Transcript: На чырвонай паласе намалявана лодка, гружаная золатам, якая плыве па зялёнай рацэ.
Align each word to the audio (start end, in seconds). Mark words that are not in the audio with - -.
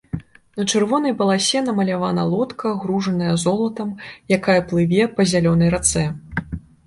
На 0.59 0.63
чырвонай 0.71 1.13
паласе 1.19 1.59
намалявана 1.65 2.23
лодка, 2.31 2.71
гружаная 2.85 3.33
золатам, 3.43 3.89
якая 4.37 4.57
плыве 4.71 5.03
па 5.19 5.27
зялёнай 5.35 5.69
рацэ. 5.77 6.05